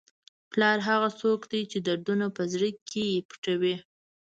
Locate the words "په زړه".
2.35-2.69